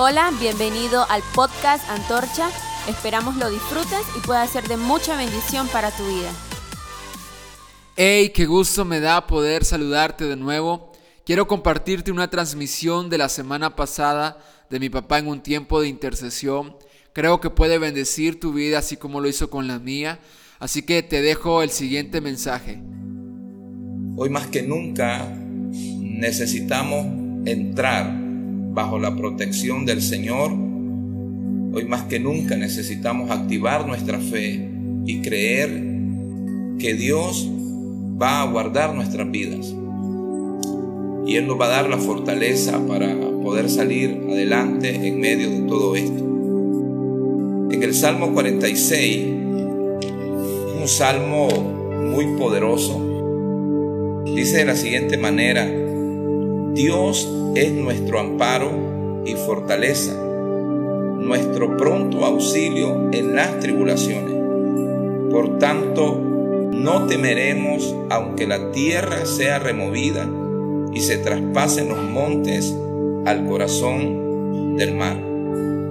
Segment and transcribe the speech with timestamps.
[0.00, 2.50] Hola, bienvenido al podcast Antorcha.
[2.88, 6.30] Esperamos lo disfrutes y pueda ser de mucha bendición para tu vida.
[7.96, 10.92] Hey, qué gusto me da poder saludarte de nuevo.
[11.26, 14.38] Quiero compartirte una transmisión de la semana pasada
[14.70, 16.76] de mi papá en un tiempo de intercesión.
[17.12, 20.20] Creo que puede bendecir tu vida así como lo hizo con la mía.
[20.60, 22.80] Así que te dejo el siguiente mensaje.
[24.16, 27.04] Hoy más que nunca necesitamos
[27.46, 28.17] entrar
[28.78, 34.70] bajo la protección del Señor, hoy más que nunca necesitamos activar nuestra fe
[35.04, 35.68] y creer
[36.78, 37.50] que Dios
[38.22, 39.74] va a guardar nuestras vidas.
[41.26, 45.62] Y Él nos va a dar la fortaleza para poder salir adelante en medio de
[45.62, 46.22] todo esto.
[47.72, 49.26] En el Salmo 46,
[50.80, 51.48] un salmo
[52.12, 55.68] muy poderoso, dice de la siguiente manera,
[56.78, 58.70] Dios es nuestro amparo
[59.26, 64.32] y fortaleza, nuestro pronto auxilio en las tribulaciones.
[65.28, 70.30] Por tanto, no temeremos aunque la tierra sea removida
[70.94, 72.72] y se traspasen los montes
[73.26, 75.16] al corazón del mar,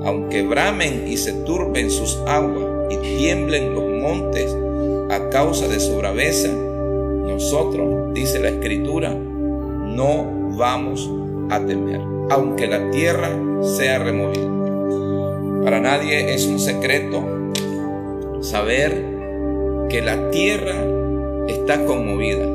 [0.06, 4.56] aunque bramen y se turben sus aguas y tiemblen los montes
[5.10, 11.10] a causa de su braveza, nosotros, dice la escritura, no vamos
[11.50, 13.30] a temer, aunque la tierra
[13.62, 14.48] sea removida.
[15.64, 17.24] Para nadie es un secreto
[18.42, 19.06] saber
[19.90, 20.76] que la tierra
[21.48, 22.46] está conmovida,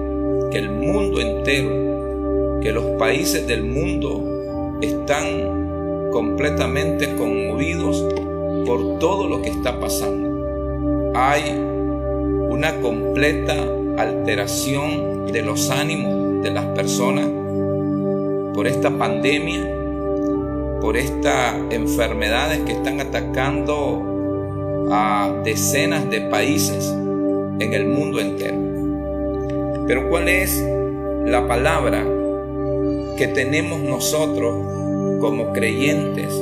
[0.50, 8.04] que el mundo entero, que los países del mundo están completamente conmovidos
[8.66, 11.12] por todo lo que está pasando.
[11.14, 11.42] Hay
[12.50, 13.54] una completa
[13.96, 17.41] alteración de los ánimos de las personas
[18.54, 19.66] por esta pandemia,
[20.80, 26.86] por estas enfermedades que están atacando a decenas de países
[27.58, 28.58] en el mundo entero.
[29.86, 30.62] Pero ¿cuál es
[31.24, 32.04] la palabra
[33.16, 34.54] que tenemos nosotros
[35.20, 36.32] como creyentes,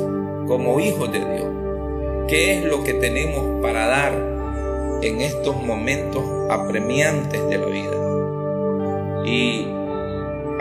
[0.47, 1.47] como hijos de Dios?
[2.27, 4.13] ¿Qué es lo que tenemos para dar
[5.01, 9.25] en estos momentos apremiantes de la vida?
[9.25, 9.80] Y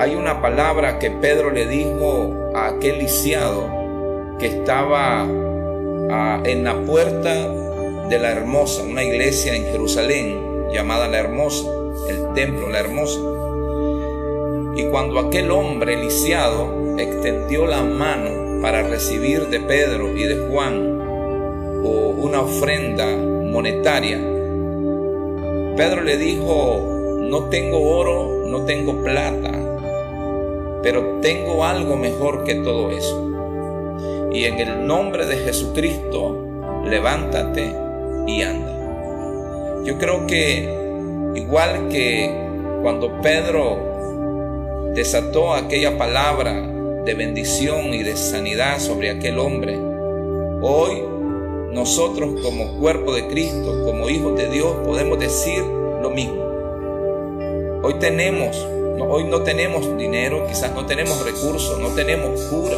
[0.00, 3.68] hay una palabra que Pedro le dijo a aquel lisiado
[4.38, 5.26] que estaba
[6.10, 7.34] ah, en la puerta
[8.08, 11.68] de la hermosa, una iglesia en Jerusalén llamada la hermosa,
[12.08, 13.20] el templo la hermosa.
[14.74, 20.98] Y cuando aquel hombre lisiado extendió la mano para recibir de Pedro y de Juan
[21.82, 24.16] una ofrenda monetaria,
[25.76, 29.69] Pedro le dijo, no tengo oro, no tengo plata,
[30.82, 33.26] pero tengo algo mejor que todo eso.
[34.32, 36.36] Y en el nombre de Jesucristo,
[36.84, 37.74] levántate
[38.26, 39.82] y anda.
[39.84, 40.68] Yo creo que
[41.34, 42.30] igual que
[42.82, 46.52] cuando Pedro desató aquella palabra
[47.04, 49.78] de bendición y de sanidad sobre aquel hombre,
[50.62, 51.02] hoy
[51.72, 55.62] nosotros como cuerpo de Cristo, como hijos de Dios, podemos decir
[56.02, 56.42] lo mismo.
[57.82, 58.66] Hoy tenemos
[58.98, 62.76] hoy no tenemos dinero, quizás no tenemos recursos, no tenemos cura.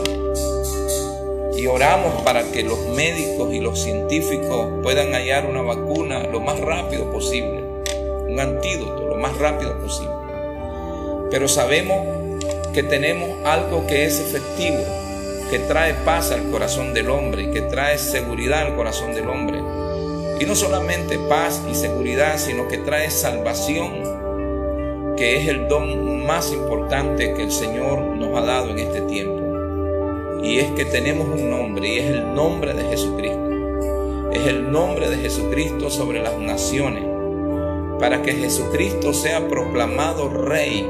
[1.56, 6.58] Y oramos para que los médicos y los científicos puedan hallar una vacuna lo más
[6.58, 7.62] rápido posible,
[8.28, 10.12] un antídoto lo más rápido posible.
[11.30, 11.98] Pero sabemos
[12.74, 14.82] que tenemos algo que es efectivo,
[15.50, 19.58] que trae paz al corazón del hombre, que trae seguridad al corazón del hombre.
[20.40, 24.21] Y no solamente paz y seguridad, sino que trae salvación
[25.22, 29.40] que es el don más importante que el Señor nos ha dado en este tiempo.
[30.42, 33.48] Y es que tenemos un nombre y es el nombre de Jesucristo.
[34.32, 37.04] Es el nombre de Jesucristo sobre las naciones.
[38.00, 40.84] Para que Jesucristo sea proclamado Rey.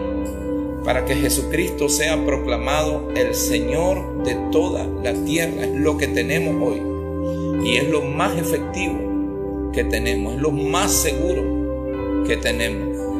[0.82, 5.64] Para que Jesucristo sea proclamado el Señor de toda la tierra.
[5.64, 7.68] Es lo que tenemos hoy.
[7.68, 10.36] Y es lo más efectivo que tenemos.
[10.36, 13.11] Es lo más seguro que tenemos.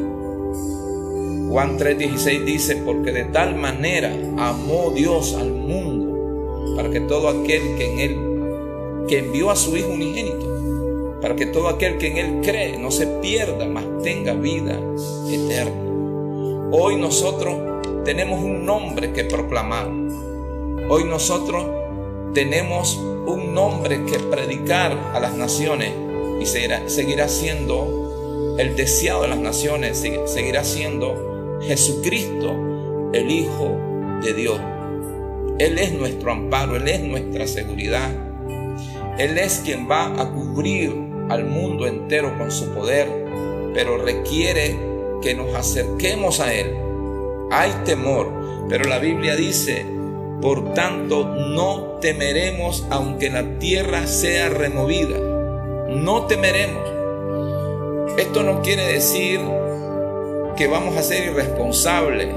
[1.53, 7.77] Juan 3:16 dice, porque de tal manera amó Dios al mundo, para que todo aquel
[7.77, 12.17] que en él, que envió a su Hijo unigénito, para que todo aquel que en
[12.17, 14.81] él cree no se pierda, mas tenga vida
[15.31, 16.71] eterna.
[16.73, 17.55] Hoy nosotros
[18.03, 19.89] tenemos un nombre que proclamar.
[20.89, 21.67] Hoy nosotros
[22.33, 25.93] tenemos un nombre que predicar a las naciones
[26.41, 31.31] y seguirá, siendo el deseado de las naciones, seguirá siendo
[31.67, 33.79] Jesucristo, el Hijo
[34.23, 34.61] de Dios.
[35.59, 38.11] Él es nuestro amparo, Él es nuestra seguridad.
[39.19, 40.93] Él es quien va a cubrir
[41.29, 43.09] al mundo entero con su poder,
[43.75, 44.77] pero requiere
[45.21, 46.75] que nos acerquemos a Él.
[47.51, 48.33] Hay temor,
[48.69, 49.87] pero la Biblia dice,
[50.41, 55.19] por tanto no temeremos aunque la tierra sea removida.
[55.89, 56.83] No temeremos.
[58.19, 59.41] Esto no quiere decir
[60.57, 62.29] que vamos a ser irresponsables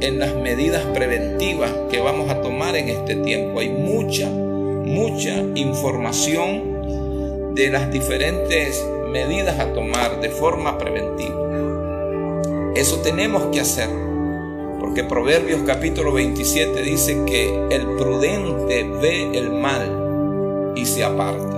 [0.00, 3.60] en las medidas preventivas que vamos a tomar en este tiempo.
[3.60, 11.34] Hay mucha, mucha información de las diferentes medidas a tomar de forma preventiva.
[12.74, 13.88] Eso tenemos que hacer,
[14.80, 21.56] porque Proverbios capítulo 27 dice que el prudente ve el mal y se aparta.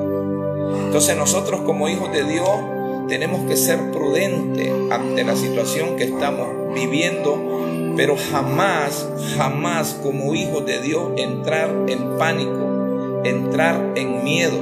[0.85, 2.76] Entonces nosotros como hijos de Dios
[3.09, 10.67] tenemos que ser prudentes ante la situación que estamos viviendo, pero jamás, jamás como hijos
[10.67, 14.59] de Dios entrar en pánico, entrar en miedo.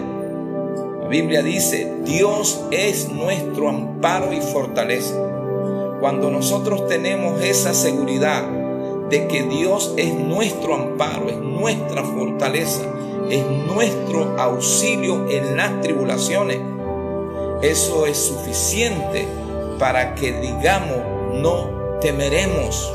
[1.02, 5.14] La Biblia dice, Dios es nuestro amparo y fortaleza.
[6.00, 8.44] Cuando nosotros tenemos esa seguridad
[9.08, 12.82] de que Dios es nuestro amparo, es nuestra fortaleza,
[13.30, 16.58] es nuestro auxilio en las tribulaciones,
[17.62, 19.26] eso es suficiente
[19.78, 20.98] para que digamos,
[21.34, 22.92] no temeremos.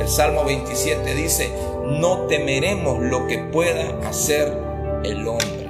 [0.00, 1.52] El Salmo 27 dice,
[1.84, 4.56] no temeremos lo que pueda hacer
[5.04, 5.68] el hombre.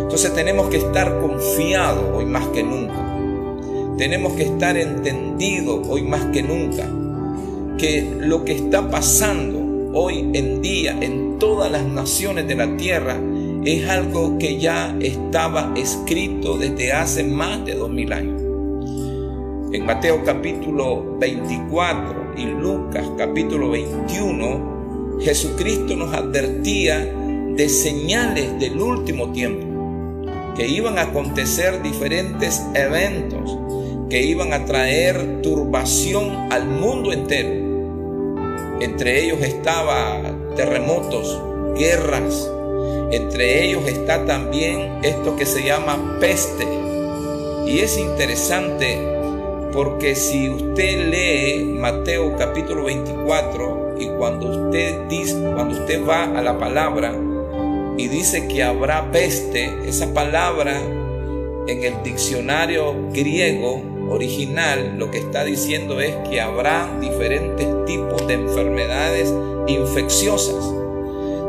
[0.00, 3.02] Entonces tenemos que estar confiados hoy más que nunca.
[3.96, 6.86] Tenemos que estar entendidos hoy más que nunca
[7.78, 13.16] que lo que está pasando hoy en día en todas las naciones de la tierra
[13.64, 18.40] es algo que ya estaba escrito desde hace más de dos mil años.
[19.72, 29.30] En Mateo capítulo 24 y Lucas capítulo 21, Jesucristo nos advertía de señales del último
[29.32, 29.66] tiempo,
[30.56, 33.58] que iban a acontecer diferentes eventos
[34.12, 37.48] que iban a traer turbación al mundo entero.
[38.78, 40.20] Entre ellos estaba
[40.54, 41.40] terremotos,
[41.78, 42.46] guerras,
[43.12, 46.66] entre ellos está también esto que se llama peste.
[47.66, 48.98] Y es interesante
[49.72, 56.42] porque si usted lee Mateo capítulo 24 y cuando usted dice, cuando usted va a
[56.42, 57.14] la palabra
[57.98, 60.80] y dice que habrá peste, esa palabra
[61.68, 68.34] en el diccionario griego original lo que está diciendo es que habrá diferentes tipos de
[68.34, 69.32] enfermedades
[69.68, 70.81] infecciosas.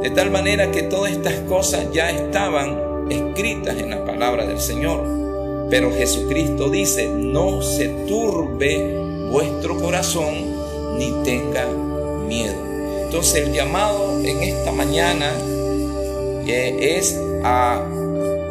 [0.04, 5.02] De tal manera que todas estas cosas ya estaban escritas en la palabra del Señor.
[5.70, 8.98] Pero Jesucristo dice, no se turbe
[9.32, 11.66] vuestro corazón ni tenga
[12.28, 12.54] miedo.
[13.06, 15.32] Entonces el llamado en esta mañana
[16.48, 17.82] eh, es a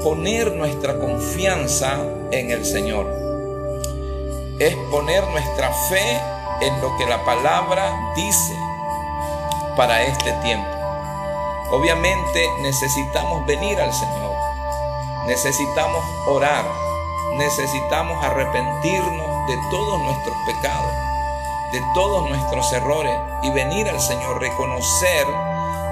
[0.03, 2.01] poner nuestra confianza
[2.31, 3.07] en el Señor.
[4.59, 6.19] Es poner nuestra fe
[6.63, 8.55] en lo que la palabra dice
[9.77, 10.82] para este tiempo.
[11.73, 14.35] Obviamente necesitamos venir al Señor,
[15.27, 16.67] necesitamos orar,
[17.39, 20.93] necesitamos arrepentirnos de todos nuestros pecados,
[21.73, 25.27] de todos nuestros errores y venir al Señor, reconocer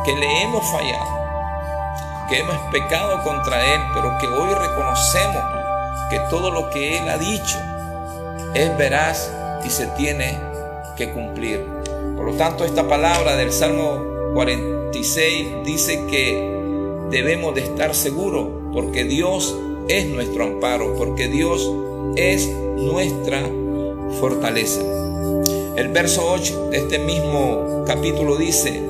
[0.05, 1.19] que le hemos fallado,
[2.29, 5.43] que hemos pecado contra Él, pero que hoy reconocemos
[6.11, 7.57] que todo lo que Él ha dicho
[8.53, 9.33] es veraz
[9.65, 10.39] y se tiene
[10.95, 11.67] que cumplir.
[12.17, 16.61] Por lo tanto, esta palabra del Salmo 40 dice que
[17.11, 19.57] debemos de estar seguros porque Dios
[19.89, 21.71] es nuestro amparo, porque Dios
[22.17, 23.43] es nuestra
[24.21, 24.81] fortaleza.
[25.77, 28.81] El verso 8 de este mismo capítulo dice,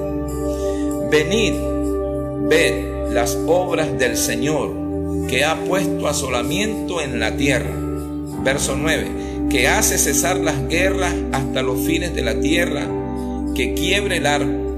[1.11, 1.55] venid,
[2.49, 4.71] ved las obras del Señor
[5.29, 7.71] que ha puesto asolamiento en la tierra.
[8.43, 12.87] Verso 9, que hace cesar las guerras hasta los fines de la tierra,
[13.55, 14.70] que quiebre el arco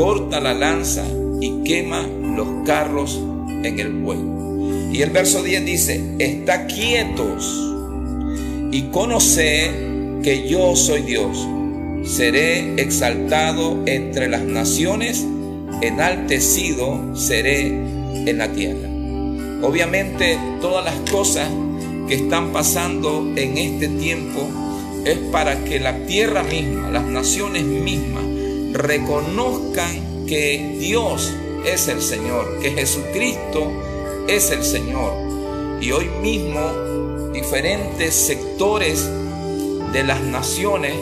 [0.00, 1.04] corta la lanza
[1.42, 2.00] y quema
[2.34, 3.20] los carros
[3.62, 4.88] en el fuego.
[4.90, 7.44] Y el verso 10 dice, está quietos
[8.72, 9.70] y conoce
[10.22, 11.46] que yo soy Dios.
[12.04, 15.26] Seré exaltado entre las naciones,
[15.82, 18.88] enaltecido seré en la tierra.
[19.60, 21.46] Obviamente todas las cosas
[22.08, 24.48] que están pasando en este tiempo
[25.04, 28.29] es para que la tierra misma, las naciones mismas,
[28.72, 31.32] reconozcan que Dios
[31.64, 33.72] es el Señor, que Jesucristo
[34.28, 35.12] es el Señor.
[35.80, 39.08] Y hoy mismo diferentes sectores
[39.92, 40.94] de las naciones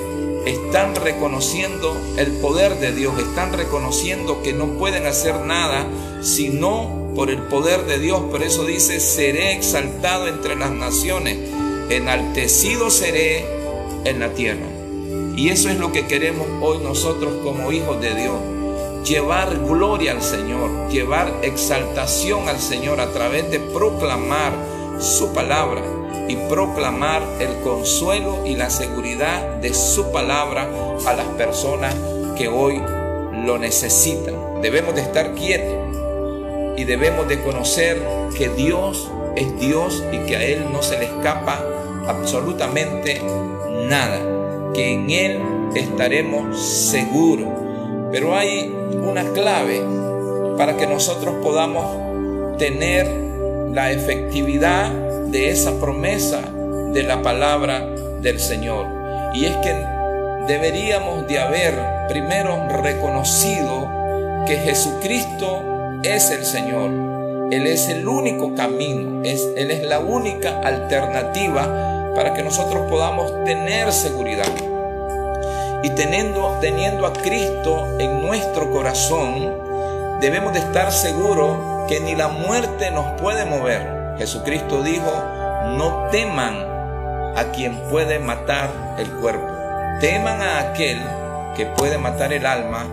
[0.46, 5.86] están reconociendo el poder de Dios, están reconociendo que no pueden hacer nada
[6.22, 8.22] sino por el poder de Dios.
[8.30, 11.38] Por eso dice, seré exaltado entre las naciones,
[11.90, 13.44] enaltecido seré
[14.04, 14.77] en la tierra.
[15.38, 18.34] Y eso es lo que queremos hoy nosotros como hijos de Dios.
[19.04, 24.52] Llevar gloria al Señor, llevar exaltación al Señor a través de proclamar
[24.98, 25.80] su palabra
[26.26, 30.68] y proclamar el consuelo y la seguridad de su palabra
[31.06, 31.94] a las personas
[32.36, 32.82] que hoy
[33.44, 34.60] lo necesitan.
[34.60, 35.96] Debemos de estar quietos
[36.76, 38.02] y debemos de conocer
[38.36, 41.64] que Dios es Dios y que a Él no se le escapa
[42.08, 43.22] absolutamente
[43.88, 44.18] nada,
[44.74, 45.38] que en Él
[45.74, 47.48] estaremos seguros.
[48.10, 49.82] Pero hay una clave
[50.56, 53.06] para que nosotros podamos tener
[53.72, 54.90] la efectividad
[55.26, 56.40] de esa promesa
[56.92, 57.86] de la palabra
[58.20, 58.86] del Señor.
[59.34, 59.74] Y es que
[60.46, 61.74] deberíamos de haber
[62.08, 63.88] primero reconocido
[64.46, 65.62] que Jesucristo
[66.02, 66.90] es el Señor.
[67.50, 73.92] Él es el único camino, Él es la única alternativa para que nosotros podamos tener
[73.92, 74.48] seguridad.
[75.82, 79.54] Y teniendo, teniendo a Cristo en nuestro corazón,
[80.20, 85.12] debemos de estar seguros que ni la muerte nos puede mover Jesucristo dijo,
[85.76, 86.56] no teman
[87.36, 89.46] a quien puede matar el cuerpo,
[90.00, 91.00] teman a aquel
[91.56, 92.84] que puede matar el alma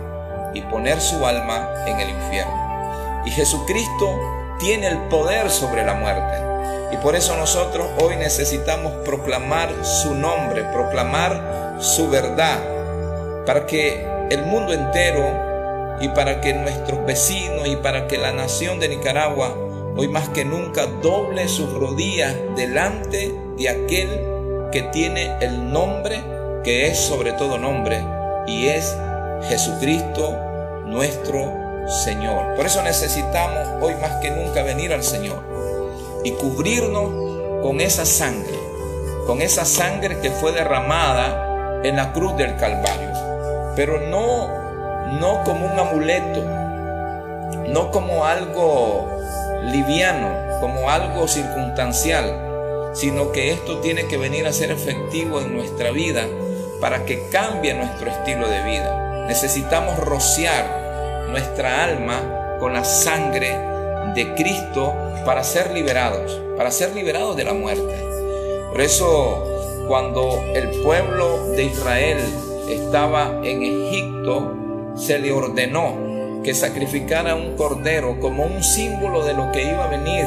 [0.54, 3.22] y poner su alma en el infierno.
[3.24, 4.20] Y Jesucristo
[4.58, 6.46] tiene el poder sobre la muerte.
[6.92, 12.58] Y por eso nosotros hoy necesitamos proclamar su nombre, proclamar su verdad,
[13.44, 15.46] para que el mundo entero
[16.00, 19.54] y para que nuestros vecinos y para que la nación de Nicaragua
[19.96, 24.08] hoy más que nunca doble sus rodillas delante de aquel
[24.72, 26.22] que tiene el nombre
[26.64, 28.04] que es sobre todo nombre
[28.46, 28.96] y es
[29.48, 30.36] Jesucristo
[30.84, 32.54] nuestro Señor.
[32.56, 35.42] Por eso necesitamos hoy más que nunca venir al Señor
[36.24, 38.58] y cubrirnos con esa sangre,
[39.26, 43.10] con esa sangre que fue derramada en la cruz del Calvario,
[43.76, 44.66] pero no
[45.20, 46.42] no como un amuleto,
[47.68, 49.08] no como algo
[49.62, 50.28] liviano,
[50.60, 56.26] como algo circunstancial, sino que esto tiene que venir a ser efectivo en nuestra vida
[56.80, 59.26] para que cambie nuestro estilo de vida.
[59.26, 60.85] Necesitamos rociar
[61.36, 63.50] nuestra alma con la sangre
[64.14, 64.94] de Cristo
[65.26, 67.94] para ser liberados, para ser liberados de la muerte.
[68.70, 72.16] Por eso, cuando el pueblo de Israel
[72.70, 74.54] estaba en Egipto,
[74.96, 79.88] se le ordenó que sacrificara un cordero como un símbolo de lo que iba a
[79.88, 80.24] venir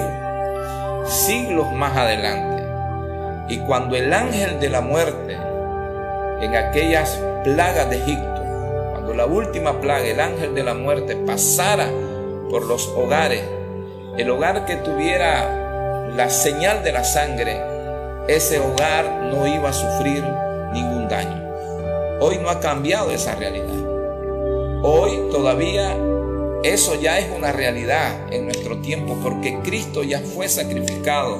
[1.07, 2.63] siglos más adelante.
[3.51, 5.35] Y cuando el ángel de la muerte,
[6.41, 8.28] en aquellas plagas de Egipto,
[9.09, 11.89] cuando la última plaga, el ángel de la muerte, pasara
[12.49, 13.41] por los hogares,
[14.17, 17.59] el hogar que tuviera la señal de la sangre,
[18.27, 20.23] ese hogar no iba a sufrir
[20.73, 21.43] ningún daño.
[22.19, 24.83] Hoy no ha cambiado esa realidad.
[24.83, 25.97] Hoy todavía
[26.63, 31.39] eso ya es una realidad en nuestro tiempo porque Cristo ya fue sacrificado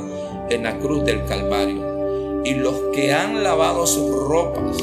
[0.49, 2.41] en la cruz del Calvario.
[2.45, 4.77] Y los que han lavado sus ropas,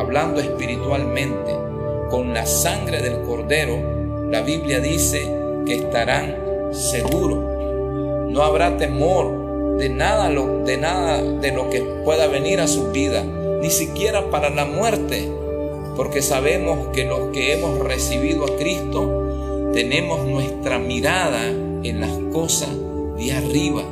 [0.00, 1.63] hablando espiritualmente,
[2.10, 5.30] con la sangre del Cordero, la Biblia dice
[5.66, 6.36] que estarán
[6.72, 7.38] seguros.
[8.30, 13.22] No habrá temor de nada, de nada de lo que pueda venir a su vida,
[13.60, 15.28] ni siquiera para la muerte
[15.96, 21.46] porque sabemos que los que hemos recibido a Cristo tenemos nuestra mirada
[21.82, 22.70] en las cosas
[23.16, 23.82] de arriba.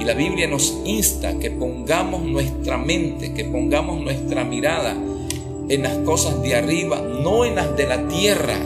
[0.00, 4.96] Y la Biblia nos insta que pongamos nuestra mente, que pongamos nuestra mirada
[5.68, 8.58] en las cosas de arriba, no en las de la tierra,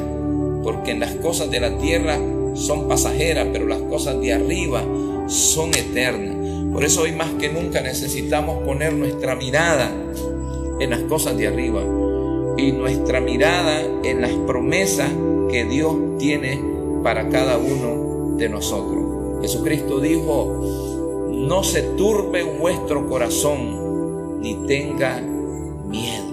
[0.63, 2.19] porque en las cosas de la tierra
[2.55, 4.83] son pasajeras, pero las cosas de arriba
[5.27, 6.37] son eternas.
[6.73, 9.91] Por eso hoy más que nunca necesitamos poner nuestra mirada
[10.79, 11.83] en las cosas de arriba
[12.57, 15.11] y nuestra mirada en las promesas
[15.51, 16.63] que Dios tiene
[17.03, 19.41] para cada uno de nosotros.
[19.43, 26.30] Jesucristo dijo, no se turbe vuestro corazón ni tenga miedo.